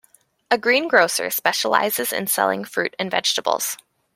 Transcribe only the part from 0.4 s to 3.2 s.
A greengrocer specialises in selling fruit and